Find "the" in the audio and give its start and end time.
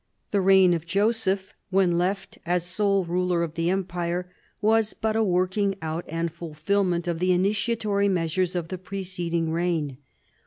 0.31-0.41, 3.53-3.69, 7.19-7.31, 8.69-8.79